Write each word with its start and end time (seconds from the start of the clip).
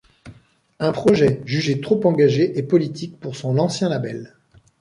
Un 0.79 0.93
projet 0.93 1.43
jugé 1.45 1.79
trop 1.79 2.03
engagé 2.07 2.57
et 2.57 2.63
politique 2.63 3.19
pour 3.19 3.35
son 3.35 3.59
ancien 3.59 3.87
label. 3.87 4.35